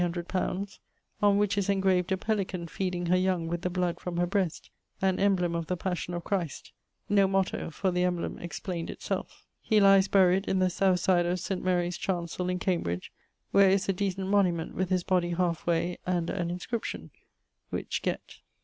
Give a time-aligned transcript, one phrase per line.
[1.21, 4.71] _),on which is engraved a pelican feeding her young with the bloud from her breast
[4.99, 6.71] (an embleme of the passion of Christ),
[7.07, 9.45] no motto, for the embleme explained it selfe.
[9.61, 11.63] He lies buried in the south side of St.
[11.63, 13.11] Marie's chancell, in Cambridge,
[13.53, 17.11] wher is a decent monument, with his body halfe way, and an inscription,
[17.69, 18.39] which gett.